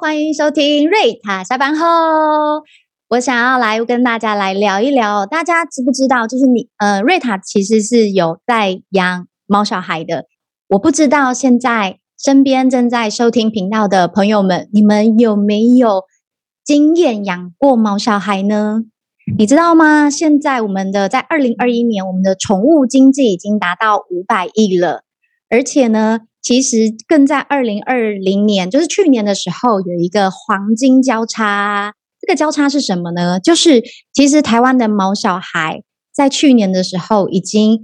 [0.00, 1.86] 欢迎收听瑞塔下班后。
[3.10, 6.26] 我想要来跟大家来聊一聊，大家知不知道？
[6.26, 10.24] 就是你呃，瑞塔其实是有在养猫小孩的。
[10.68, 16.04] 我不知道现在身边正在收听频道的朋友们，你们有没有
[16.64, 18.84] 经验养过猫小孩呢？
[19.36, 20.08] 你知道吗？
[20.08, 25.02] 现在我们的在二零二一年，我们的宠物经济已经达到五百亿了，
[25.50, 26.20] 而且呢。
[26.42, 31.94] 其实更在二零二零年，就是去年的时候，有一个黄金交叉。
[32.20, 33.40] 这个交叉是什么呢？
[33.40, 33.82] 就是
[34.12, 35.82] 其实台湾的毛小孩
[36.12, 37.80] 在去年的时候，已经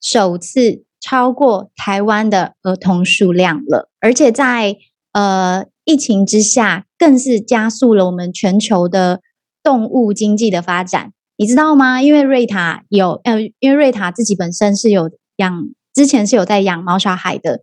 [0.00, 3.90] 首次超过台湾的儿童数量了。
[4.00, 4.76] 而且在
[5.12, 9.20] 呃疫情之下，更是加速了我们全球的
[9.62, 11.12] 动物经济的发展。
[11.36, 12.02] 你知道吗？
[12.02, 17.60] 因为瑞塔有呃，因为瑞塔自己本身是有养，之前是有在养毛小孩的。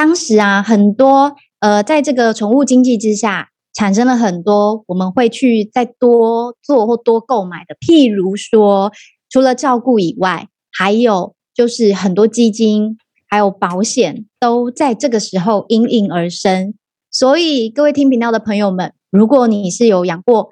[0.00, 8.90] 当时啊，很多呃，在这个宠物经济之下，产生了很多我们会去再多做或多购买的，譬如说，
[9.28, 12.96] 除了照顾以外，还有就是很多基金
[13.28, 16.72] 还有保险都在这个时候应运而生。
[17.10, 20.48] 所以，各位听频道的朋友们，如果你是有养过，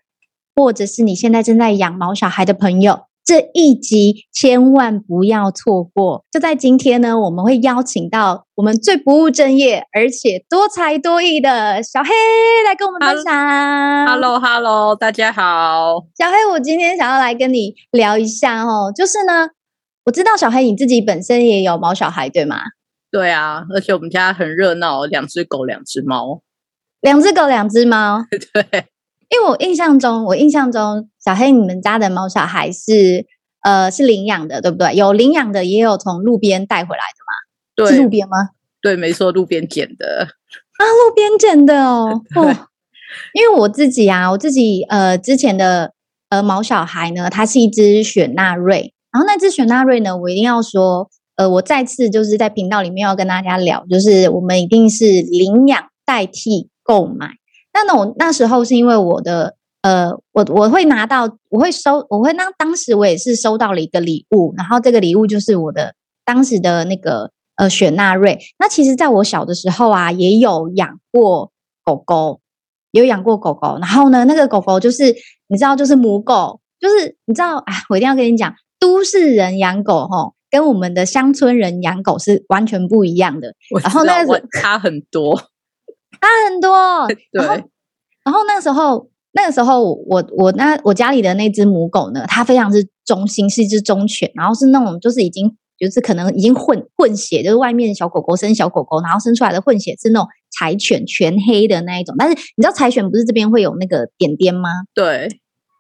[0.55, 6.24] 或者是你现在正在养毛小孩的朋友，这一集千万不要错过！
[6.30, 12.08] 就在今天呢，我们会邀请到我们最不务正业而且多才多艺的小黑
[12.66, 14.06] 来跟我们分享。
[14.06, 16.06] Hello，Hello，大家好。
[16.16, 19.50] 小黑，我今天想要来跟你聊一下哦，就是呢，
[20.06, 22.62] 我知道小黑你自己本身也有毛小孩，对吗？
[23.10, 26.40] 对啊，而且我们家很热闹，两只狗，两只猫，
[27.02, 28.24] 两只狗，两只猫。
[28.54, 28.86] 对。
[29.28, 33.26] 因为我印象中，我印象中，小黑你们家的毛小孩是
[33.62, 34.94] 呃是领养的，对不对？
[34.94, 37.32] 有领养的，也有从路边带回来的嘛？
[37.74, 38.36] 对，是路边吗？
[38.80, 40.27] 对，没错，路边捡的
[40.78, 42.22] 啊，路边捡的哦。
[42.36, 42.68] 哦，
[43.34, 45.92] 因为我自己啊，我自己呃之前的
[46.30, 57.33] 呃毛小孩呢，它是一只雪纳瑞，然后那只雪纳瑞呢，我一定要说，呃，我再次就是在频道里面要跟大家聊，就是我们一定是领养代替购买。
[57.86, 65.94] 那我那时候是因为我的呃，我我会拿到，我会收，我会那当时我也是收到了一个礼物，然后这个礼物就是我的
[66.24, 68.38] 当时的那个呃雪纳瑞。
[68.58, 71.52] 那其实在我小的时候啊，也有养过
[71.84, 72.40] 狗狗，
[72.90, 73.78] 有养过狗狗。
[73.80, 75.14] 然后呢，那个狗狗就是
[75.46, 83.55] 你知道，就是母狗，就是你知道啊，我一定要跟你讲，都市人养狗吼，跟我们的乡村人养狗是完全不一样的。
[83.80, 85.40] 然后那个差很多。
[86.13, 87.64] 差很多，对。
[88.24, 102.14] 然后那个时候，那个时候我我那我家里的那只母狗呢，它非常之忠心，是一只忠犬，然后是那种就是已经就是可能已经混混血，就是外面小狗狗生小狗狗，然后生出来的混血是那种柴犬，全黑的那一种。
[102.18, 104.68] 但是你知道柴犬不是这边会有那个点点吗？
[104.92, 105.29] 对，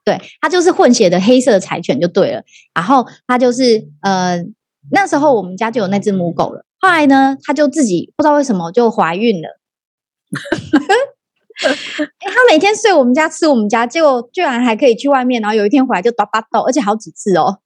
[0.04, 2.42] 对，它就是混血的黑色的柴犬就对了。
[2.72, 4.42] 然后它就是呃
[4.90, 6.64] 那时候我们家就有那只母狗了。
[6.80, 9.57] 后来呢，它就自己不知道为什么就怀孕了。
[11.64, 17.58] 哎、欸，他每天睡我们家，吃我们家，结果居然还可以去外面，然后有一天回来就叨叭叨，而且好几次哦。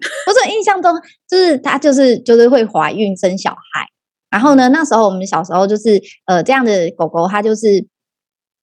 [0.26, 0.94] 我是印象中，
[1.28, 3.86] 就是他就是就是会怀孕生小孩。
[4.30, 7.86] 然后呢，那时候我们小时候就是呃这样的狗狗，它就是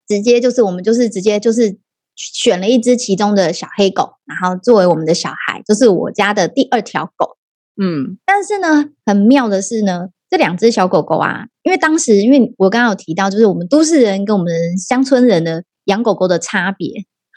[0.07, 1.79] 直接就是我们就是直接就是
[2.15, 7.37] 选了一只其中的小黑狗，然后作为我们的小孩，就是我家的第二条狗。
[7.83, 10.09] 嗯，但是呢，很妙的是呢。
[10.29, 16.91] 这两只小狗狗啊，因为当时因为我刚刚有提到，就是我们都市人跟我们乡村人的养狗狗的差别，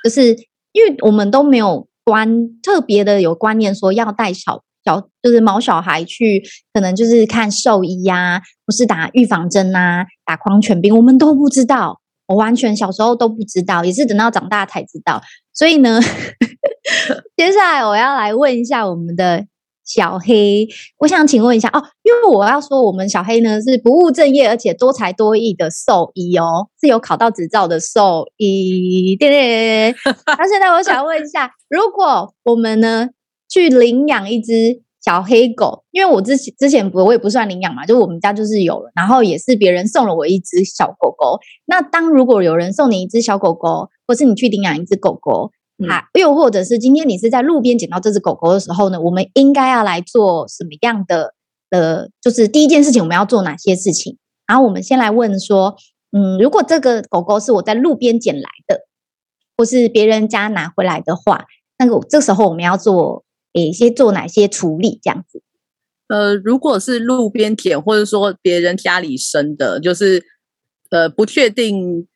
[0.04, 0.36] 就是
[0.72, 2.28] 因为我们都没有观
[2.64, 6.42] 特别的有观念说要带小小就是毛小孩去，
[6.74, 15.22] 可能就是看兽医呀、啊，不是打预防针啊，打狂犬病，我们都不知道，我完全小时候都不知道，也是等到长大才知道。
[15.54, 16.02] 所以呢，
[17.38, 19.46] 接下来我要来问一下我们的。
[19.90, 20.68] 小黑，
[21.00, 29.18] 我想请问一下哦，因为我要说，我们小黑呢是不务正业，而且多才多艺的兽医哦，是有考到执照的兽医。
[29.20, 29.96] 对对对。
[30.38, 33.10] 那现在我想问一下，如果我们呢
[33.50, 41.40] 去领养一只小黑狗，因为我之前之前不我也不算领养嘛，就我们家就是有了，然后也是别人送了我一只小狗狗。
[41.66, 45.50] 那当如果有人送你一只小狗狗，或是你去领养一只狗狗，
[45.88, 51.34] 啊，又或者是今天你是在路边捡到这只狗狗的时候呢，我们应该要来做什么样的
[51.70, 54.18] 呃，就是第一件事情我们要做哪些事情？
[54.46, 55.78] 然后我们先来问说，
[56.12, 58.82] 嗯，如果这个狗狗是我在路边捡来的，
[59.56, 61.46] 或是别人家拿回来的话，
[61.78, 63.24] 那个这时候我们要做
[63.54, 65.00] 诶，先做哪些处理？
[65.02, 65.42] 这样子？
[66.08, 70.24] 呃，如果是路边捡，或者说别人家里生的，就是
[70.90, 72.08] 呃不确定。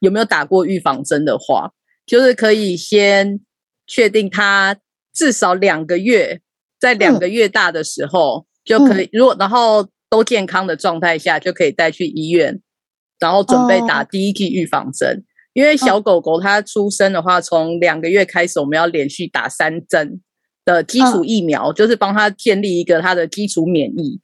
[0.00, 1.72] 有没有打过预防针的话，
[2.08, 3.38] 就是可以先
[3.86, 4.76] 确定它
[5.14, 6.40] 至少两个月，
[6.80, 12.60] 在两个月大的时候、嗯、就可以，如果然后都健康的状态下，就可以带去医院，
[13.20, 15.18] 然后准备打第一剂预防针。
[15.18, 15.22] 哦、
[15.52, 20.20] 因为小狗狗它出生的话，从两个月开始，我们要连续打三针
[20.64, 24.18] 的基础疫苗，哦、就是帮它建立一个它的基础免疫。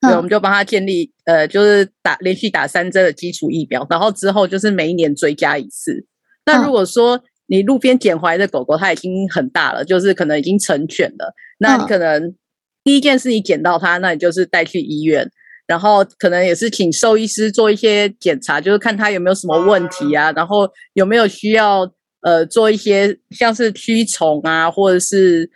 [0.00, 6.04] 对，我们就帮他建立，呃，就是打连续打三针的基础疫苗，然后之后就是每一年追加一次。
[6.44, 12.34] 那如果说你路边捡回来的狗狗，它已经很大了，就是可能已经成犬了，那你可能
[12.82, 15.30] 第一件事你捡到它，那你就是带去医院，
[15.66, 21.92] 然后可能也是请兽医师做一些检查，就是看它有没有什么问题啊，然后有没有需要
[22.22, 25.50] 呃做一些像是驱虫啊，或者是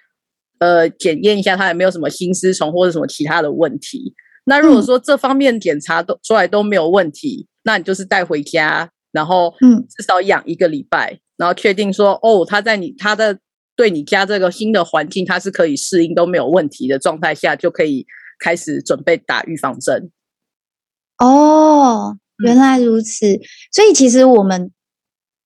[0.59, 4.15] 呃检验一下它有没有什么心丝虫或者什么其他的问题。
[4.45, 13.39] 那如果说这方面检查都出来都没有问题，嗯、那你就是带回家，然后嗯，至少养一个礼拜，嗯、然后确定说哦，他在你他的
[13.75, 18.05] 对你家这个新的环境，它是可以适应都没有问题的状态下，就可以
[18.39, 20.11] 开始准备打预防针。
[21.17, 23.41] 哦，原来如此，嗯、
[23.73, 24.71] 所以其实我们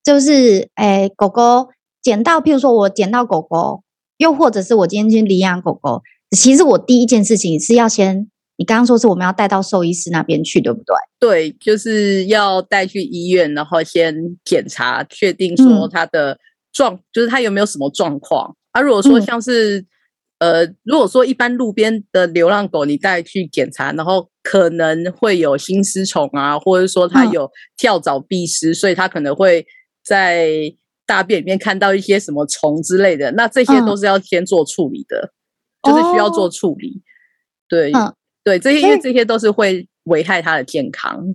[0.03, 1.69] 就是诶，狗狗
[2.03, 3.85] 捡到，譬如说我捡到狗狗，
[4.17, 6.03] 又或者是我今天去领养狗狗，
[6.37, 8.29] 其实我第一件事情是要先。
[8.61, 10.95] 你刚刚说是我们要带到兽医师那边去，对不对？
[11.19, 14.15] 对，就是要带去医院，然后先
[14.45, 16.39] 检查，确定说它的
[16.71, 18.55] 状，嗯、就是它有没有什么状况。
[18.73, 19.81] 啊，如果说像是，
[20.41, 29.67] 嗯、呃，如果说一般路边的流浪狗，你带去检查，然后可能会有心丝虫啊，或者说它有跳蚤、蜱虱，嗯、所以它可能会
[30.05, 30.51] 在
[31.07, 35.33] 大便里面看到一些什么虫之类的，那这些都是要先做处理的，
[35.81, 37.01] 嗯、就是需要做处理。
[37.01, 37.09] 哦、
[37.67, 37.91] 对。
[37.93, 41.35] 嗯对，这些因为这些都是会危害他的健康。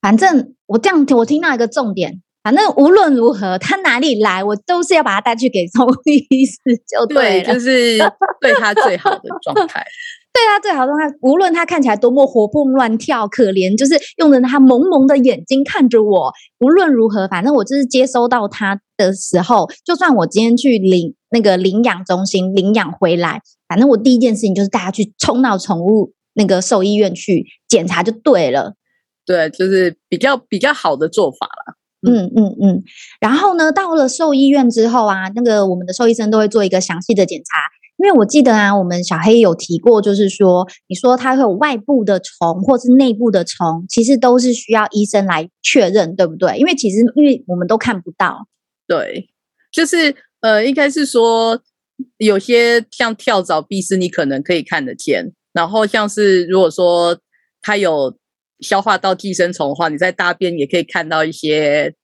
[0.00, 6.56] 反正我这样，我听到一个重点，反正无论如何，他哪里来，我都是要把它带去给兽医师，
[6.88, 7.98] 就对，对，就是
[8.40, 9.84] 对他最好的状态，
[10.32, 11.14] 对他最好的状态。
[11.20, 16.32] 无论他看起来多么活蹦乱跳、可怜，就是用着他萌萌的眼睛看着我。
[16.60, 26.14] 无论如何，反正我就是接收到他的时候，就算我今天去领那个领养中心领养回来，反正我第一件事情就是带它去冲到宠物。
[26.40, 28.74] 那个兽医院去检查就对了，
[29.26, 31.76] 对，就是比较比较好的做法了。
[32.10, 32.82] 嗯嗯嗯。
[33.20, 37.58] 然后呢，到了兽医院之后啊，那个我们的兽医生都会做一个详细的检查，
[37.98, 46.56] 因为我记得啊，我们小黑有提过，就是说，你说它会有外部的虫或是内部的虫，其实都是需要医生来确认，对不对？
[46.56, 48.48] 因为其实因为我们都看不到。
[48.88, 49.28] 对，
[49.70, 51.60] 就是呃，应该是说
[52.16, 55.32] 有些像跳蚤、蜱虱，你可能可以看得见。
[55.52, 57.18] 然后像是如果说
[57.62, 58.16] 它有
[58.60, 61.94] 消化道寄生虫的话，你在大便也可以看到一些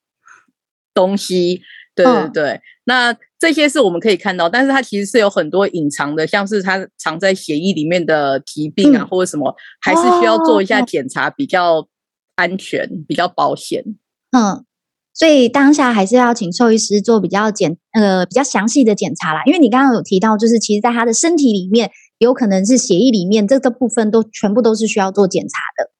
[0.94, 1.60] 东西，
[1.94, 2.50] 对对对。
[2.52, 11.86] 哦、那这些是我们可以看到，但是它其实是有很多隐藏的，像是它藏在血液里面的疾病啊，嗯、或者什么，还是需要做一下检查，比较
[12.34, 13.84] 安全，哦、比较保险。
[14.30, 14.64] 嗯，
[15.12, 21.90] 所以当下还是要请兽医师做比较检呃比较详细的检查啦，因为你刚刚有提到，就是其实在它的身体里面。
[22.18, 25.90] 有可能是血液里面这个部分都全部都是需要做检查的。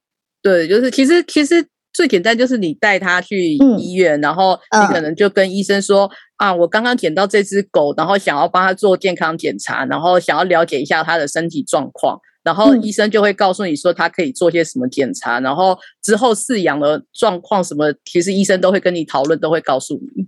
[0.42, 6.04] 对，就是其实其实最简单就是你带它去医院，嗯、然后你可能就跟医生说、
[6.38, 20.26] 嗯、啊，我刚刚捡到这只狗，然后想要帮它做健康检查，然后想要了解一下它的身体状况，然后医生就会告诉你说它可以做些什么检查，嗯、然后之后饲养的状况什么，其实医生都会跟你讨论，都会告诉你。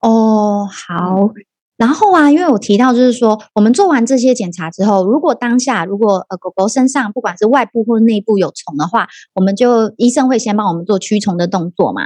[0.00, 1.32] 哦，好。
[1.78, 12.02] 嗯然后啊，因为我提到就是说，我们做完这些检查之后，如果当下如果呃狗狗身上不管是外部或内部有虫的话，我们就医生会先帮我们做驱虫的动作嘛。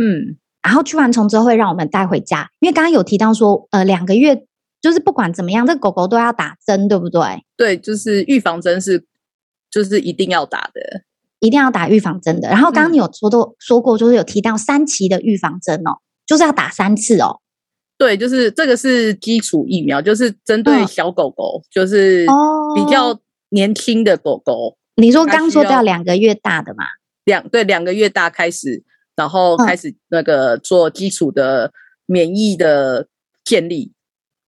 [0.00, 4.46] 嗯，然后驱完虫之后会让我们带回家，因为刚刚有提到说，呃，两个月
[4.80, 7.20] 就是不管怎么样，这个狗狗都要打针，对不对？
[7.58, 9.04] 对，就是预防针是
[9.70, 11.02] 就是一定要打的，
[11.40, 12.48] 一定要打预防针的。
[12.48, 17.40] 然后刚刚你有说都、嗯、说过，就是有提到三期的预防针哦，就是要打三次哦。
[18.00, 22.24] 对，就是这个是基础疫苗，就是针对小狗狗，嗯、就是
[22.74, 23.14] 比较
[23.50, 24.78] 年轻的狗狗。
[24.96, 26.84] 你说刚说到两个月大的嘛？
[27.24, 28.82] 两对两个月大开始，
[29.14, 31.72] 然后开始那个做基础的
[32.06, 33.06] 免疫的
[33.44, 33.92] 建立。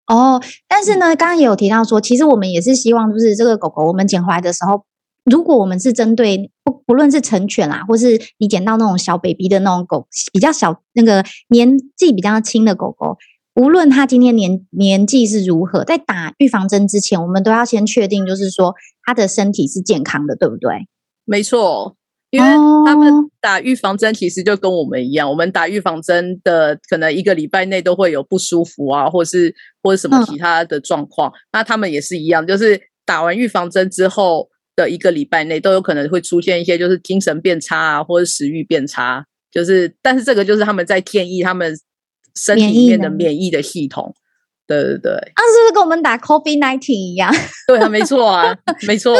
[0.06, 4.86] 哦，但是呢，刚刚也有提到说，其实我们也是希望，就是这个狗狗我们捡回来的时候，
[5.26, 13.18] 如果我们是针对不不论是成犬啦，或是你捡到那种小 baby 的那种狗，比较小那个年纪比较轻的狗狗。
[13.54, 20.70] 无论他今天年年纪是如何，在打预防针之前，我们都要先确定，就是说他的身体是健康的，对不对？
[21.24, 21.94] 没错，
[22.30, 22.48] 因为
[22.86, 41.76] 他们打预防针其实就跟我们一样，我们打预防针的可能一个礼拜内都会有不舒服啊，或是或者什么其他的状况，嗯、那他们也是一样，就是打完预防针之后的一个礼拜内都有可能会出现一些就是精神变差啊，或者食欲变差，就是但是这个就是他们在建议他们
[42.34, 44.14] 身体里面的免疫的系统。
[44.64, 47.34] 对对对，啊，是不是跟我们打 COVID nineteen 一样？
[47.66, 49.12] 对啊，没错啊，没错。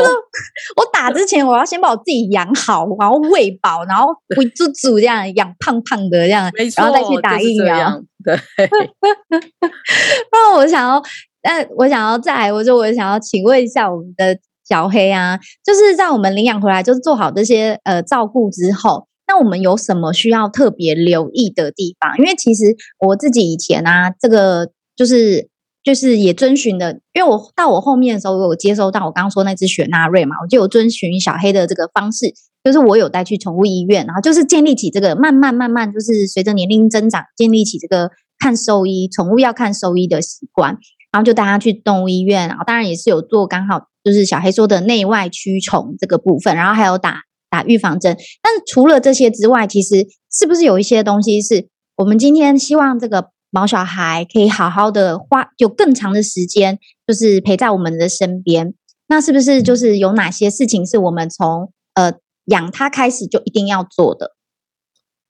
[0.77, 8.01] 我打之前，我要先把我自己养好，然后喂饱，然后喂猪猪这样养胖胖的这样，然后再去打疫苗。
[8.25, 8.39] 对。
[10.31, 11.03] 那我想要，
[11.43, 22.19] 那我想要再，我就我想要请问一下我们的小黑啊，就是在我们领养回来，就是做好这些呃照顾之后，那我们有什么需要特别留意的地方？
[22.19, 24.71] 因为其实我自己以前啊，这个。
[24.95, 25.49] 就是
[25.83, 32.27] 就是也遵循的，因为我到我后面的时候，我有接收到我刚刚说那只雪纳瑞嘛，我就有遵循小黑的这个方式，
[32.63, 40.77] 就是我有带去宠物医院，然后就是建立起这个慢慢慢慢，就是随着年龄增长，建立起这个看兽医，宠物要看兽医的习惯，
[41.11, 48.17] 然后就带他去动物医院，然后当然也是有做刚好就是小黑说的内外驱虫这个部分，然后还有打打预防针。
[48.43, 51.69] 但是除了这些之外，其实是不是有一些东西是
[51.99, 53.29] 我们今天希望这个？
[53.55, 58.73] 毛小孩可以好好的花有更长的时间，就是陪在我们的身边。
[59.09, 62.15] 那是不是就是有哪些事情是我们从呃
[62.47, 64.31] 养它开始就一定要做的，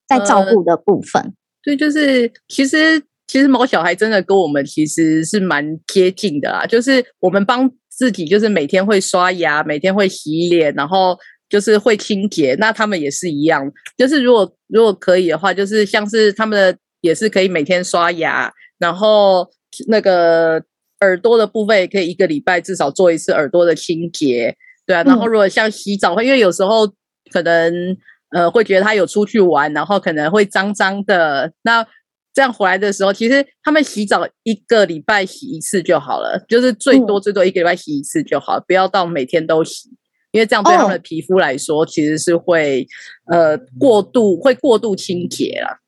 [0.07, 1.21] 在照顾的部分？
[1.21, 1.33] 呃、
[1.64, 6.64] 对，就是其实其实毛小孩真的跟我们其实是蛮接近的啊。
[6.64, 11.19] 就是我们帮自己，就是每天会刷牙，每天会洗脸，然后
[11.53, 12.57] 就是会清洁。
[12.59, 16.79] 那他们也是一样，就是如果如果可以的话，就是像是他们的。
[17.03, 19.51] 也是可以每天刷牙，然后
[19.89, 20.63] 那个
[21.01, 24.57] 耳朵的部分也可以一个礼拜至少做一次耳朵的清洁，
[24.87, 25.03] 对啊。
[25.03, 26.87] 然后如果像洗澡，因为有时候
[27.33, 27.97] 可能
[28.31, 31.53] 呃会觉得他有出去玩，然后可能会脏脏的。
[31.63, 31.85] 那
[32.33, 39.91] 这样回来的时候，其实他们洗澡一个礼拜洗一次就好了，就是最多最多一个礼拜洗一次就好，不要到每天都洗，
[40.33, 42.87] 因为这样对他们的皮肤来说其实是会
[43.27, 45.79] 呃过度会过度清洁了。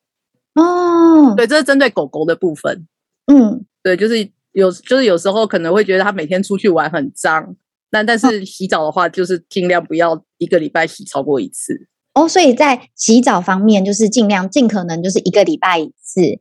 [0.54, 2.86] 哦，对，这是针对狗狗的部分。
[3.26, 7.56] 嗯，对，就是有，就是有时候可能会觉得它每天出去玩很脏，
[7.90, 11.88] 但但是洗澡的话，就是尽量不要一个礼拜洗超过一次。
[12.12, 16.38] 哦，所以在洗澡方面，就是尽量尽可能就是一个礼拜一次，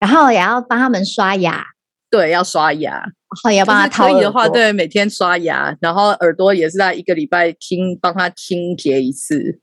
[0.00, 1.64] 然后也要帮他们刷牙。
[2.10, 3.12] 对，要刷牙，然
[3.42, 4.08] 后也要帮他掏。
[4.08, 9.60] 可以的话，对，每天刷牙，然后耳朵也是在一个礼拜清，帮他清洁一次。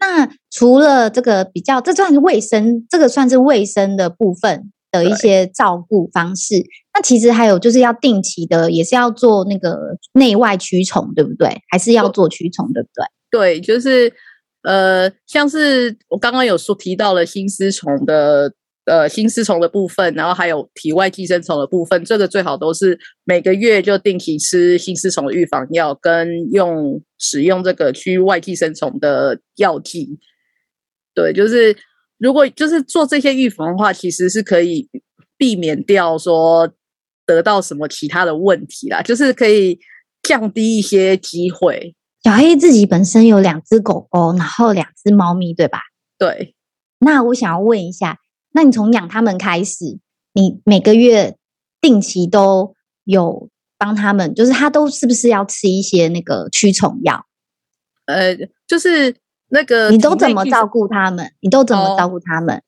[0.00, 6.64] 那除了这个比较，这算是卫生，这个算是卫生的部分的一些照顾方式。
[6.94, 11.60] 那其实还有就是要定期的，也是要做那个内外驱虫，对不对？
[11.70, 13.04] 还是要做驱虫，对不对？
[13.30, 14.12] 对，就是
[14.62, 18.52] 呃，像是我刚刚有说提到了心丝虫的。
[18.88, 30.18] 呃，心丝虫的部分，然后还有体外寄生虫的部分，这个最好都是每个月就定期吃新丝虫的预防药，跟用使用这个驱外寄生虫的药剂。
[31.14, 31.76] 对，就是
[32.16, 34.88] 如果就是做这些预防的话，其实是可以
[35.36, 36.72] 避免掉说
[37.26, 39.78] 得到什么其他的问题啦，就是可以
[40.22, 41.94] 降低一些机会。
[42.24, 45.80] 小黑自己本身有两只狗狗，然后两只猫咪，对吧？
[46.18, 46.54] 对。
[47.00, 48.18] 那我想要问一下。
[48.52, 49.98] 那你从养他们开始，
[50.32, 51.36] 你每个月
[51.80, 52.74] 定期都
[53.04, 57.26] 有帮他们，就是他都是不是要吃一些那个驱虫药？
[58.06, 58.34] 呃，
[58.66, 59.14] 就是
[59.50, 61.30] 那个你都怎么照顾他们？
[61.40, 62.56] 你都怎么照顾他们？
[62.56, 62.62] 哦，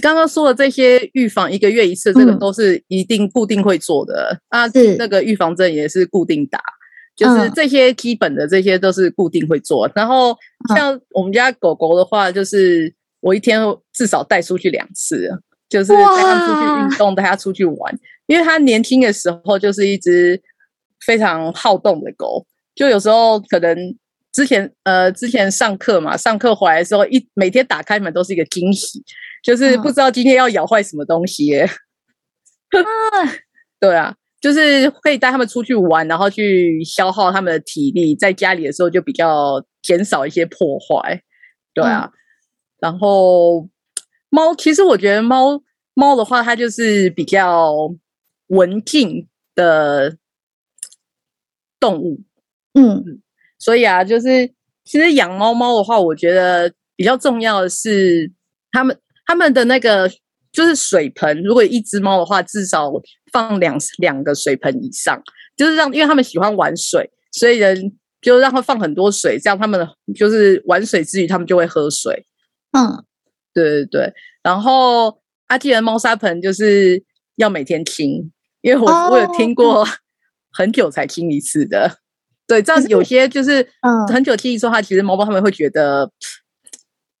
[0.00, 4.40] 刚刚说的这些预防一个月一次，这个都是一定固定会做的。
[4.48, 6.58] 啊，嗯，是那个预防针也是固定打，
[7.14, 9.88] 就是这些基本的这些都是固定会做。
[9.94, 10.36] 然后
[10.74, 12.94] 像我们家狗狗的话，就是。
[13.22, 13.62] 我一天
[13.92, 15.30] 至少带出去两次，
[15.68, 17.98] 就是带它出去运动，带它出去玩。
[18.26, 20.40] 因为它年轻的时候就是一只
[21.06, 23.76] 非常好动的狗，就有时候可能
[24.32, 29.02] 之前呃之前上课嘛，上课回来的时候一每天打开门都是一个惊喜，
[29.42, 31.68] 就是不知道今天要咬坏什么东西耶。
[33.78, 41.22] 对啊，就是可以带他们出去玩，然后去消耗他们的体力，在家里的时候就比较减少一些破坏。
[41.72, 42.10] 对啊。
[42.12, 42.18] 嗯
[42.82, 43.68] 然后
[44.28, 45.62] 猫，其实我觉得猫
[45.94, 47.72] 猫的话，它就是比较
[48.48, 50.16] 文静的
[51.78, 52.20] 动物，
[52.74, 53.22] 嗯，
[53.56, 54.48] 所以啊，就是
[54.82, 58.32] 其实养猫猫的话，我觉得比较重要的是，
[58.72, 60.10] 他们他们的那个
[60.50, 62.90] 就是水盆，如果一只猫的话，至少
[63.32, 65.22] 放两两个水盆以上，
[65.56, 72.26] 就是让，因为他们喜欢玩水，所以人就让它放很多水，这样它们就是玩水之余，它们就会喝水。
[72.72, 73.04] 嗯，
[73.54, 74.14] 对对对。
[74.42, 77.02] 然后阿基的猫砂盆就是
[77.36, 79.86] 要每天清，因为我、哦、我有听过
[80.52, 81.98] 很久才清一次的。
[82.46, 86.10] 对，这样有些就是嗯，很久清一次的话，其实猫猫他们会觉得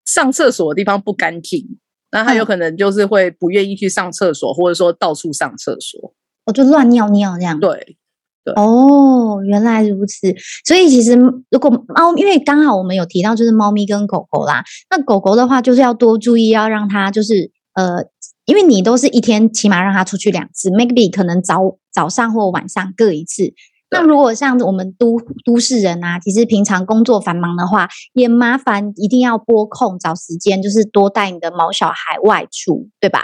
[0.04, 1.78] 上厕所的地方不干净，
[2.10, 6.14] 那它有可能就是会不愿意去上厕所，或者说到处上厕所，
[6.46, 7.58] 我就乱尿尿这样。
[7.60, 7.96] 对。
[8.44, 10.34] 对哦，原来如此。
[10.64, 11.14] 所以其实
[11.50, 18.04] 如果猫，因为刚好我们有提到就是猫咪跟狗狗啦，那狗狗的话就是要多注意，要让它就是呃，
[18.44, 23.54] 因为你都是一天起码让它出去两次，maybe 可能早早上或晚上各一次。
[23.90, 33.20] 那如果像我们都都市人啊，其实平常工作繁忙的话，也麻烦一定要拨空找时间，就是多带你的毛小孩外出，对吧？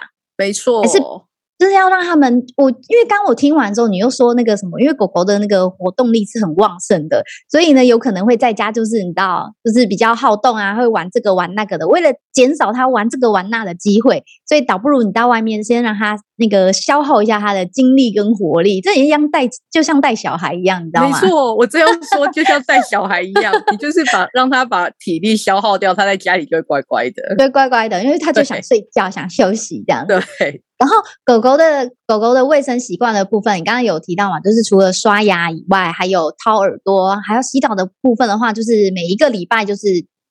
[0.82, 1.27] 没错。
[1.58, 11.88] 就是要让他们，我因为刚我听完之后，你又说那个什么，因为狗狗的那个活动力是很旺盛的，所以呢，有可能会在家就是你知道，就是比较好动啊，会玩这个玩那个的。
[11.88, 21.20] 为了减少它玩这个玩那的机会，所以倒不如你到外面先让它那个消耗一下它的精力跟活力，这一样带就像带小孩一样，你知道吗？
[21.20, 30.20] 没错，我这样说就像带小孩一样，你就是把让他把体力消耗掉，他在家里就会乖乖的，对，乖乖的，因为他就想睡觉，想休息这样子。
[30.38, 30.62] 对。
[30.78, 34.38] 然后狗狗的狗狗的卫生习惯的部分，你刚刚有提到嘛？
[34.38, 39.86] 就是除了刷牙以外，还有掏耳朵，还有洗澡的部分的话，就是每一个礼拜就是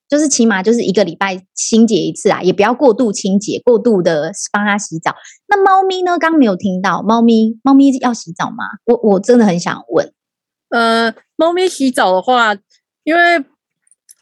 [0.07, 5.13] 就是起码就是一个礼拜清洁一次啊，也不要过度清洁，过度的帮它洗澡。
[5.49, 6.17] 那猫咪呢？
[6.17, 8.63] 刚刚没有听到，猫咪猫咪要洗澡吗？
[8.85, 10.13] 我我真的很想问。
[10.69, 12.55] 呃，猫咪洗澡的话，
[13.03, 13.43] 因为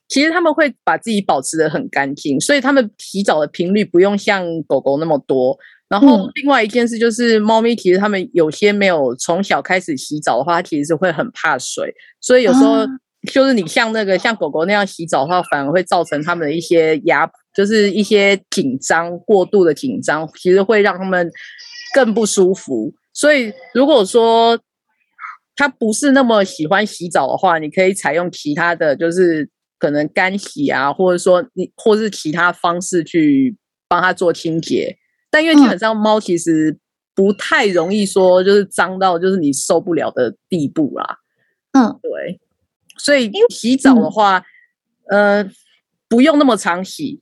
[0.07, 5.55] 其实他们会把自己保持得很干净，所以他们洗澡的频率不用像狗狗那么多。
[5.87, 12.85] 然后另外一件事就是，猫咪其实它们有些没有从小开始洗澡的话，它其实是会很怕水，所以有时候
[13.31, 21.31] 就是你像那个像狗狗那样洗澡的话，反而会造成它们的一些压，就是一些紧张，过度的紧张，其实会让它们
[21.93, 22.91] 更不舒服。
[23.13, 24.59] 所以如果说
[25.55, 33.55] 它不是那么喜欢洗澡的话，你可以采用其他的就是可能干洗啊，或者说你或是其他方式去
[33.87, 34.97] 帮它做清洁。
[35.35, 36.77] 但因为基本上猫其实
[37.13, 41.17] 不太容易说就是脏到就是你受不了的地步啦，
[41.73, 42.39] 嗯，对，
[42.97, 44.45] 所以洗澡的话，
[45.09, 45.51] 嗯、呃，
[46.07, 47.19] 不用那么常洗，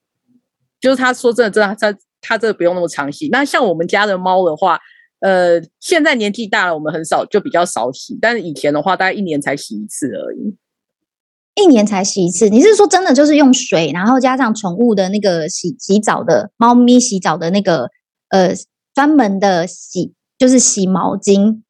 [0.80, 3.30] 就是他说真的，真的，他他这个不用那么常洗。
[3.30, 4.78] 那像我们家的猫的话，
[5.22, 10.56] 呃，现在年纪大了，我们很少就比较少洗，但是以前的话，大概一年才洗一次而已。
[11.56, 17.90] 一年才洗一次，你是说真的就是用水，然后加上宠物的那个洗洗澡的猫咪洗澡的那个？
[18.34, 18.56] 呃，
[18.96, 21.62] 专门的洗就是洗毛巾，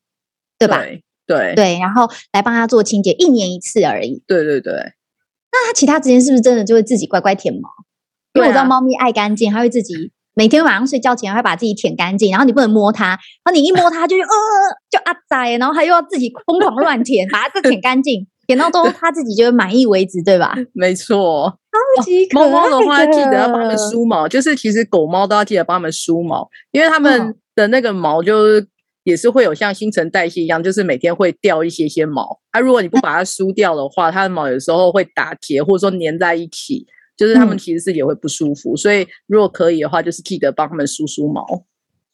[0.57, 0.77] 对吧？
[0.77, 4.23] 对对，对，然后来帮他做清洁，一年一次而已。
[4.25, 4.73] 对对对。
[5.51, 7.69] 那他其他时间是不是真的就会自己乖乖舔毛？
[8.33, 14.25] 因为我知道猫咪爱干净，它会自己每天晚上睡觉前会把自己舔干净，然后你不能摸它，然后你一摸它就呃
[14.89, 18.25] 就啊仔，然后它又要自己疯狂乱舔，把它再舔干净。
[18.47, 20.53] 舔到都他自己觉得满意为止，对吧？
[20.73, 21.57] 没错。
[21.97, 22.51] 超级可爱的。
[22.51, 28.67] 猫猫的话，记得要帮他们梳毛，就是其实狗猫都要记得帮他们梳毛，因为他们的那个毛就是
[29.03, 32.39] 也是会有像新陈代谢一样，就是每天会掉一些些毛。
[32.51, 36.85] 啊，如果你不把它梳掉的话，它的毛有时候会打结，或者说粘在一起，
[37.17, 38.75] 就是他们其实是也会不舒服。
[38.77, 41.45] 所以如果可以的话，就是记得帮他们梳梳毛。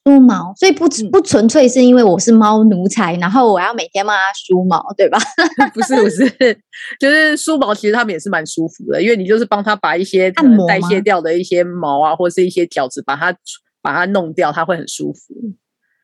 [0.06, 5.20] 梳毛，所以不不纯粹是因为我是猫奴才，然后我要每天帮它梳毛，对吧？
[5.74, 6.28] 不是不是，
[7.00, 10.32] 就是梳毛，其实他们也是蛮舒服的，因为你就是帮它把一些
[10.68, 13.36] 代谢掉的一些毛啊，或是一些角质，把它
[13.82, 15.34] 把它弄掉，它会很舒服。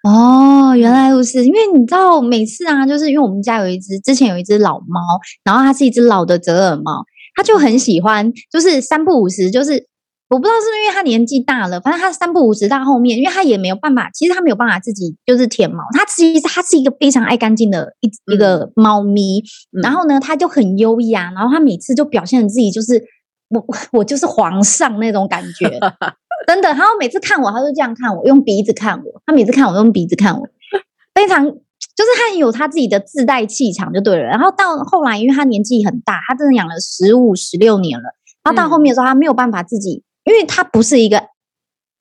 [0.04, 5.00] 哦，原来如此，因为你知道每次啊，就是因为我们家有一只，之前有一只老猫，
[5.44, 7.04] 然后它是一只老的折耳猫，
[7.36, 9.88] 它就很喜欢，就是三不五时就是。
[10.28, 15.84] 我不知道是不是因为他年纪大了，反正他三不五时到后面，因为他也没有办法，其实他没有办法自己就是舔毛。
[15.94, 19.40] 他其实他是一个非常爱干净的一一个猫咪，
[19.72, 23.04] 嗯、然后呢，他就很优雅，然后他每次就表现自己就是
[23.50, 25.70] 我我就是皇上那种感觉，
[26.48, 26.70] 真的。
[26.70, 29.22] 然后每次看我，他就这样看我，用鼻子看我。
[29.28, 30.48] 他每次看我，用鼻子看我，
[31.14, 34.24] 非常就是他有他自己的自带气场就对了。
[34.24, 38.06] 然后到后来，因为他年纪很大，他真的养了十五十六年了，
[38.44, 40.02] 然后到后面的时候，他没有办法自己。
[40.26, 41.18] 因为它不是一个，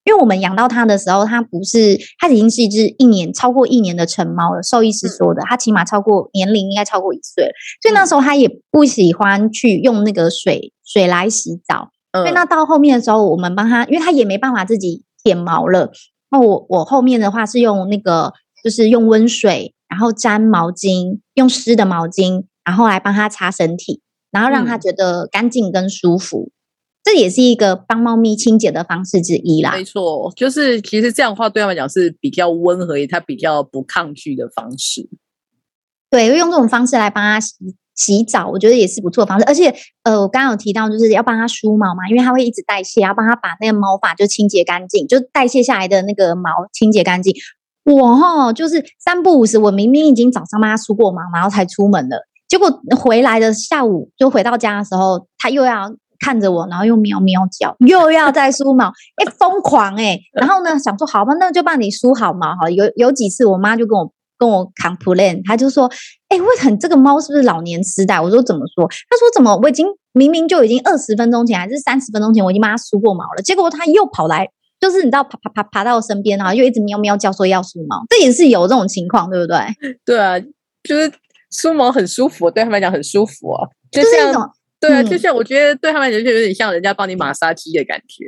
[0.05, 4.63] 因为我们养到它的时候，它不是，它已经是一只一年超过一年的成猫了。
[4.63, 11.91] 兽医师说的，它起码超过年龄应该超过一岁了，所以那时候它也不喜欢去用那个水水来洗澡。
[12.13, 15.91] 所以那到后面的时候，我们帮它，因为它也没办法自己舔毛了。
[16.31, 18.33] 那我我后面的话是用那个，
[18.63, 24.01] 就是用温水，然后沾毛巾，用湿的毛巾，然后来帮它擦身体。
[24.31, 26.51] 然后让它觉得干净跟舒服。
[27.05, 29.73] 嗯这也是一个帮猫咪清洁的方式之一啦。
[29.73, 35.07] 没错，就是其实这样的话对他们讲是比较温和，它比较不抗拒的方式。
[36.11, 37.55] 对，用这种方式来帮它洗
[37.95, 39.45] 洗澡，我觉得也是不错的方式。
[39.45, 47.35] 而且，呃，我刚刚有提到，就是要帮它梳毛嘛，因为它会一直代谢，要帮它把那个毛发就清洁干净，就代谢下来的那个毛清洁干净。
[47.85, 55.95] 我哈，就是三不五时，我明明已经早上帮它梳过毛，然后才出门了，结果回来的下午就回到家的时候，它又要。
[56.21, 60.19] 看着我，然后又喵喵叫，又要再梳毛，哎，疯狂哎！
[60.33, 62.73] 然后呢，想说好吧，那就帮你梳好毛好了。
[62.73, 65.91] 有有几次，我妈就跟我跟我 complain，她就说，
[66.29, 68.21] 哎，为什么这个猫是不是老年痴呆？
[68.21, 68.87] 我说怎么说？
[68.87, 69.57] 她说怎么？
[69.63, 74.49] 我已经明明就已经二十分钟前还是三十分钟前，我已经帮它梳过毛了，结果它又跑来，
[74.81, 79.59] 就是你知道，爬爬爬爬到我身边，然后又一直喵喵叫，说要梳毛，这也是有这种情况，对不对？
[80.05, 80.39] 对啊，
[80.83, 81.13] 就是
[81.51, 84.11] 梳毛很舒服，对他们来讲很舒服啊，就像。
[84.11, 88.25] 就是一种对啊，就像我觉得对他们来讲，就有点像人家帮你马杀鸡的感觉，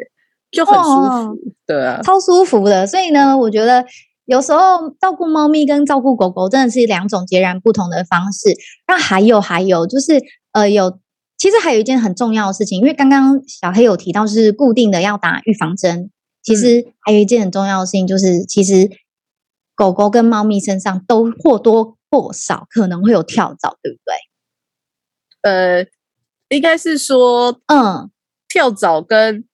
[0.50, 0.88] 就很舒服。
[0.88, 2.86] 哦、对啊，超舒服的。
[2.86, 3.84] 所以呢，我觉得
[4.24, 8.48] 有时候照顾猫咪跟照顾狗狗真的是两种截然不同的方式。
[8.86, 10.98] 那还有还有就是呃，有
[11.36, 16.10] 其实还有一件很重要的事情，因为刚刚小黑有提到是固定的要打预防针。
[16.42, 18.88] 其实还有一件很重要的事情，就是其实
[19.74, 23.98] 狗狗跟猫咪身上都或多或少可能会有跳蚤，对不
[25.42, 25.50] 对？
[25.82, 25.86] 呃。
[26.48, 28.10] 应该是说，嗯，
[28.48, 29.44] 跳蚤跟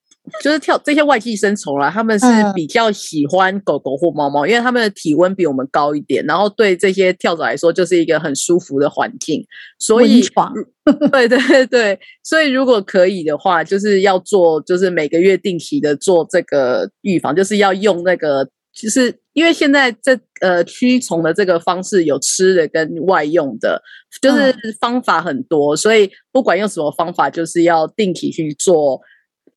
[0.42, 9.44] 就是跳这些外寄生虫啦，他们是比较喜欢狗狗或猫猫，因为他们的体温比我们高一点，然后对这些跳蚤来说就是一个很舒服的环境。
[9.78, 10.22] 所以，
[11.10, 18.48] 对对对对，所以如果可以的话，就是要做，就是每个月定期的做这个预防，就是要用那个。
[18.74, 23.82] 其实，因为现在这呃驱虫的这个方式有吃的跟外用的，
[24.20, 29.00] 就是方法很多，所以不管用什么方法，就是要定期去做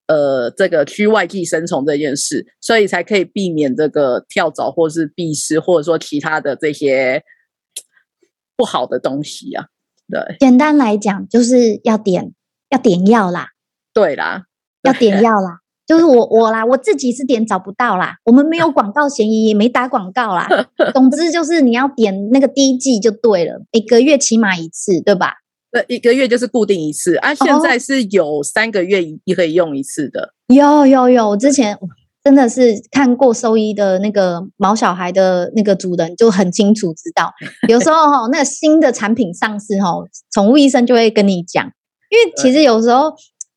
[0.08, 7.22] 呃这个驱外寄生虫这件事，所以才可以避免这个跳蚤或是蜱虱，或者说其他的这些
[8.56, 9.66] 不好的东西啊。
[10.08, 12.32] 对，简单来讲就是要点
[12.70, 13.50] 要点药啦，
[13.94, 14.44] 对啦，
[14.84, 15.62] 要点药啦。
[15.88, 18.16] 就是我我啦，我自己是点找不到啦。
[18.24, 20.48] 我们没有广告嫌疑，也没打广告啦。
[20.94, 25.34] 总之就是你要点那个第一季就对了，一个月起码一次，对吧？
[25.72, 27.36] 对，一个月就是固定一次啊。
[27.36, 30.34] 现在是有三个月也可以用一次的。
[30.48, 31.78] 有有有，我之前
[32.24, 37.32] 真的是看过兽医的那个毛小孩的那个主人，就很清楚知道，
[37.70, 39.92] 有时候哈，那个新的产品上市哈，
[40.32, 41.64] 宠物医生就会跟你讲，
[42.10, 43.14] 因为其实有时候。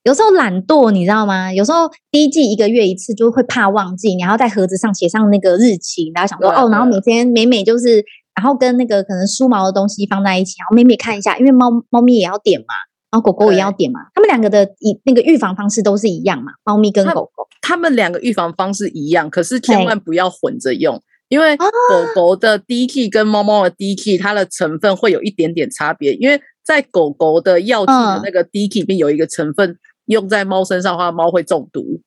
[0.09, 1.53] 有时候懒惰，你知道吗？
[1.53, 8.03] 有时候第一季一个月一次，就会怕忘记，然后在盒子上写上那个日期，然后想说哦，然后每天每每就是，
[8.35, 12.75] 然后跟那个可能梳毛的东西放在一起，然后每每看一下，因为猫猫咪也要点嘛，
[13.11, 21.67] 然后狗狗也要点嘛，他们两个的一那个预防方式都是一样嘛，猫咪跟狗狗，他们两个预防方式一样，可是千万不要混着用，因为狗
[22.15, 29.77] 狗的滴剂跟猫猫的滴剂，它的成分会有一点点差别，因为在狗狗的药剂的那个滴剂里面有一个成分。
[30.09, 32.01] 用在猫身上的话，猫会中毒。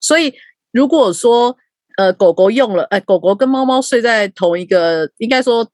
[0.00, 0.34] 所以
[0.72, 1.56] 如果说
[1.96, 5.66] 呃狗狗用了，哎、呃、狗狗跟猫猫睡在同一个，应该说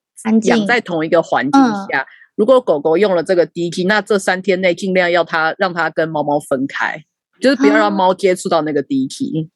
[0.45, 7.03] 养在同一个环境下，嗯、如果狗狗用了这个滴剂，那这三天内尽量要它让它跟猫猫分开，
[7.41, 9.51] 就是不要让猫接触到那个滴剂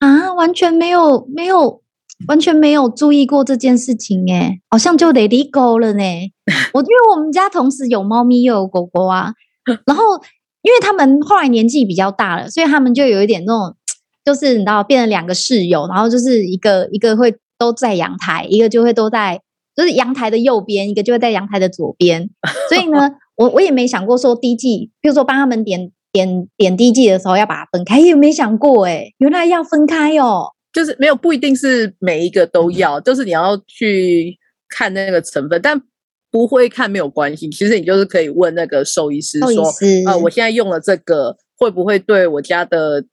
[0.00, 0.32] 啊。
[0.34, 1.82] 完全没有没有
[2.28, 6.02] 完全没有注意过这件事情哎，好像就得离狗了呢。
[6.74, 9.32] 我因为我们家同时有猫咪又有狗狗啊，
[9.86, 10.04] 然后。
[10.64, 13.76] 因为他们后来年纪比较大了，所以他们就有一点那种，
[14.24, 19.42] 就是你知道，变成两个室友，然后就是一个一个会都在阳台，一个就会都在
[19.76, 22.30] 就是阳台的右边，一个就会在阳台的左边。
[22.72, 30.46] 所以呢，我我也没想过说滴剂，比如说帮他们点点点滴剂的时候要把它分开，也没想过哎，原来要分开哦。
[30.72, 34.38] 就是没有不一定是每一个都要，就是你要去
[34.70, 35.82] 看那个成分，但。
[36.34, 39.64] 不会看没有关系，其实你就是可以问那个兽医师说，
[40.04, 43.04] 啊呃，我现在用了这个会不会对我家的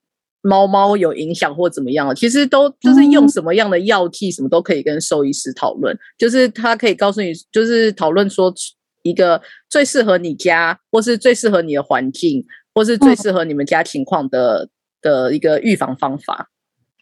[0.42, 2.16] 猫猫有影响或怎么样？
[2.16, 8.52] 其实都就是用什么样的药剂，什么都可以跟兽医师讨论，嗯、就是他可以告诉你，就是讨论说
[9.04, 14.68] 一个最适合你家，或是最适合你的环境，或是最适合你们家情况的、
[15.04, 16.50] 嗯、的一个预防方法。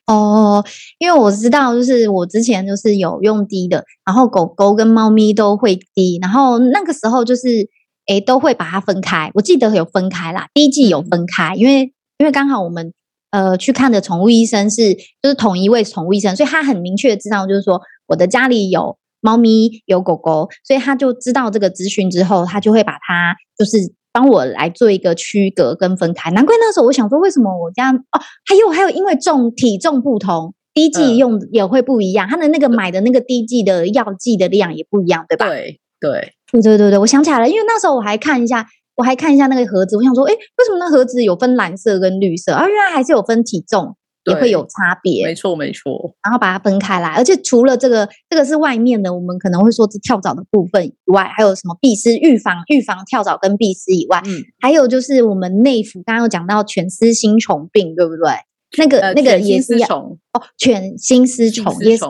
[0.09, 0.65] 哦，
[0.97, 7.69] 因为我知道，就是我之前就是有用滴的，然后狗狗跟猫咪都会滴，然后那个时候就是
[8.07, 9.29] 诶都会把它分开。
[9.35, 12.91] 我记得有分开啦，滴剂有分开，因为因为刚好我们
[13.29, 23.93] 呃去看的宠物医生是就是同一位宠物医生，所以他很明确知道，就是说我的家里有猫咪有狗狗，所以他就知道这个资讯之后，他就会把它就是。
[24.19, 26.29] 帮我来做一个区隔跟分开。
[26.31, 28.19] 难怪那时候我想说，为什么我这样哦？
[28.45, 35.47] 还有还有，因为重体重不同，滴剂用也会不一样，他、嗯、的那个买的那个滴剂的药剂的量也不一样，对吧？
[35.47, 36.11] 对对
[36.51, 42.51] 对对对对，我想起来了，因为那时候我还看一下，我还看一下那个盒子，我想说，哎，为什么那盒子有分蓝色跟绿色？
[42.51, 43.95] 啊，原来还是有分体重。
[44.25, 46.13] 也会有差别，没错没错。
[46.23, 58.33] 然后把它分开来，而且除了这个，这个是外面的，我们可能会说是跳蚤的部分以外，还有什么壁虱预防预防跳蚤跟壁虱以外，嗯，还有就是我们内服，刚刚有讲到犬丝心虫病，对不对？
[58.77, 62.03] 那个、呃、那个也是要哦，犬心丝虫也是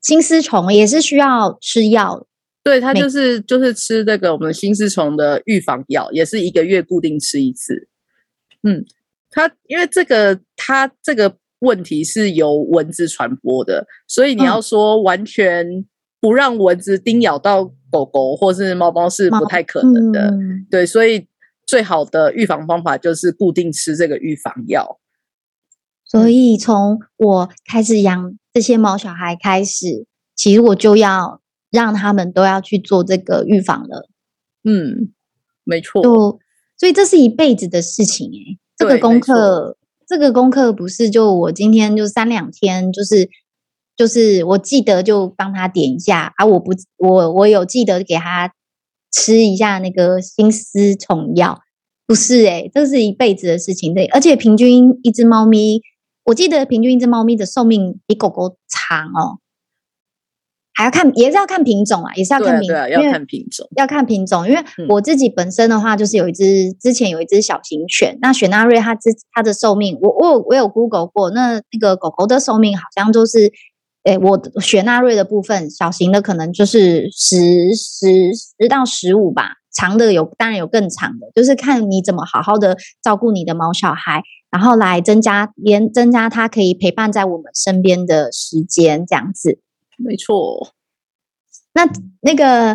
[0.00, 2.26] 心丝虫也是需要吃药，
[2.62, 7.88] 对，它就是就是吃这个我们心丝虫的预防药，也是一个月固定吃一次。
[8.62, 8.84] 嗯，
[9.30, 11.36] 它因为这个它这个。
[11.60, 15.86] 问题是由蚊子传播的，所以你要说完全
[16.20, 20.30] 不让蚊子叮咬到狗狗或是猫猫是不太可能的。
[20.30, 21.26] 嗯、对，所以
[21.66, 25.00] 最好的预防方法就是固定吃这个预防药。
[26.04, 31.40] 所以从我开始养这些毛小孩开始，其实我就要
[31.70, 34.08] 让他们都要去做这个预防了。
[34.62, 35.12] 嗯，
[35.64, 36.02] 没错。
[36.02, 36.38] 就
[36.76, 39.78] 所以这是一辈子的事情哎、欸，这个功课。
[40.06, 43.28] 这个功课不是就我今天就三两天，就是
[43.96, 48.52] 就是我记得就帮他点一下啊，我不我我有记得给他
[49.10, 51.60] 吃一下那个心丝虫药，
[52.06, 55.80] 不是诶、欸、这是一辈子的事情对，而且平均一只猫咪，
[56.26, 59.40] 我记得平均一只猫咪的寿命比狗狗长哦。
[60.76, 64.46] 还要看，也是要看品种啊，也是要看品种，对，对，要看品种，要看品种。
[64.46, 73.50] 因为我自己本身的话，就是有一只，之前有一只小型犬，那雪纳瑞它之它的寿命，我我有我有 Google 过，那那个狗狗的寿命好像就是，
[74.04, 89.60] 诶，我雪纳瑞的部分，小型的可能就是十十十到十五吧，长的有当然有更长的，就是看你怎么好好的照顾你的毛小孩，然后来增加连增加它可以陪伴在我们身边的时间，这样子。
[89.98, 90.74] 没错，
[91.72, 91.88] 那
[92.20, 92.74] 那个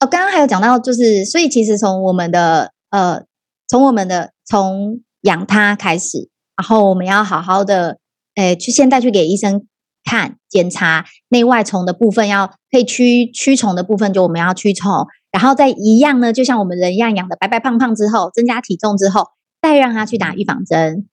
[0.00, 3.24] 哦，刚刚还有讲到，就是所以其实从我们的呃，
[3.66, 7.98] 从我们的从养它开始，然后我们要好好的
[8.34, 9.66] 诶，去现在去给医生
[10.04, 19.28] 看检查内外虫的部分，要可以驱驱虫的部分，就我们要驱虫，然后再一样呢，就像我们人一样养的白白胖胖之后，增加体重之后，
[19.62, 21.08] 再让它去打预防针，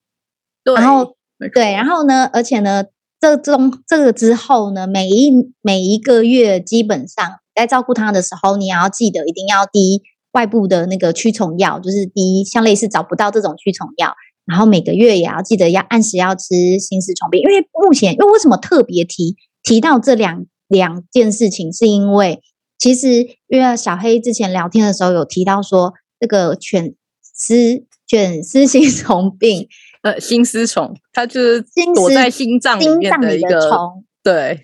[0.66, 1.16] 对，然后
[1.54, 2.84] 对，然后呢，而且呢。
[3.26, 5.32] 这中这个之后呢，每一
[5.64, 14.14] 每一个月基本上在照顾它的时候，你要记得一定要滴外部的那个驱虫药，就是滴像类似找不到这种驱虫药。
[14.46, 22.40] 然后每个月也要记得要按时要吃心丝虫病，因为目前因为为什么特别提提到这两两件事情，是因为
[22.78, 29.68] 其实因为小黑之前聊天的时候有提到说这个犬丝犬丝心 虫病。
[30.06, 31.66] 呃，心丝虫，它就是
[31.96, 34.06] 躲在心脏里面的一个虫。
[34.22, 34.62] 对，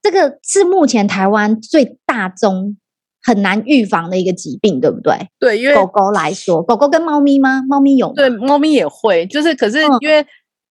[0.00, 2.76] 这个是目前台湾最大宗
[3.20, 5.28] 很难预防的一个疾病，对不对？
[5.40, 7.60] 对，因为狗狗来说，狗狗跟猫咪吗？
[7.66, 8.12] 猫咪有？
[8.12, 10.24] 对，猫咪也会，就是可是因为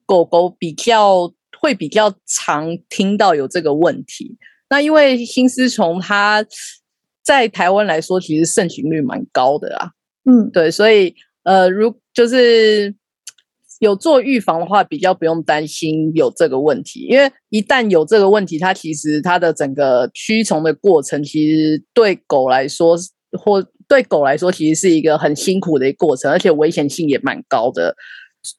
[0.06, 4.38] 狗狗比较、嗯、会比较常听到有这个问题。
[4.70, 6.46] 那因为心丝虫它
[7.22, 9.92] 在台湾来说，其实盛行率蛮高的啊。
[10.24, 12.96] 嗯，对，所以呃，如就是。
[13.84, 22.98] 有做预防的话，比较不用担心有这个问题，因为一旦有这个问题，它其实它的整个驱虫的过程，其实对狗来说，
[23.38, 27.94] 或对狗来说，其实是一个很辛苦的一个过程，而且危险性也蛮高的。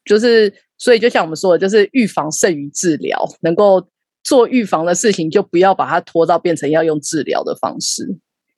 [0.05, 3.83] 就是所以，就像我们说的，就是预防胜于治疗，能够
[4.23, 8.17] 做预防的事情，就不要把它拖到变成要用治疗的方式。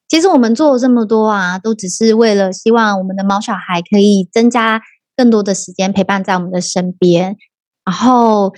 [0.10, 4.82] 其实我们做了这么多啊，都只是为了希望我们的猫小孩可以增加。
[5.18, 7.36] 更多的时间陪伴在我们的身边，
[7.84, 8.54] 然后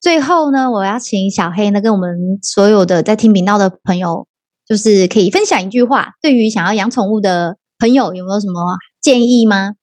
[0.00, 4.26] 最后呢，我要请小黑呢跟我们所有的在听频道的朋友，
[4.66, 9.74] 就是可以分享一句话，对于想要养宠物的朋友，有没有什么建议吗？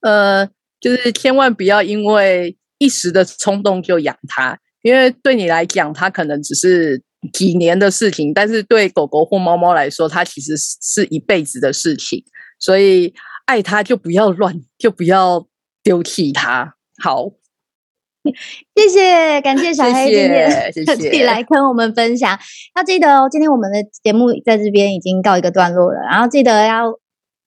[0.00, 0.44] 呃，
[0.80, 7.00] 就是千万不要因为一时的冲动就养它，因为对你来讲，它可能只是
[7.32, 12.24] 几年的事情，但是对狗狗或猫猫来说，它其实是一辈子的事情，
[12.58, 13.14] 所以。
[13.48, 15.46] 爱他就不要乱，就不要
[15.82, 16.74] 丢弃他。
[17.02, 17.30] 好，
[18.76, 22.38] 谢谢，感谢小黑今天特地来跟我们分享。
[22.76, 25.98] 要记得哦，今天我们的节目在这边已经告一个段落了。
[26.10, 26.92] 然后记得要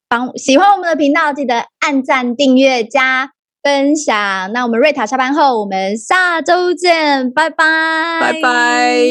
[0.09, 4.51] 帮喜欢我们的频道，记得按赞、订阅、加分享。
[4.53, 9.05] 那我们瑞塔下班后，我们下周见，拜拜，拜拜。